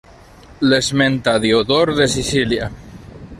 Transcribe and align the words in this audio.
L'esmenta 0.69 1.35
Diodor 1.43 1.93
de 2.01 2.09
Sicília. 2.15 2.71